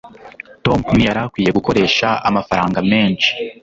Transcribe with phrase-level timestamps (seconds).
[0.65, 3.29] tom ntiyari akwiye gukoresha amafaranga menshi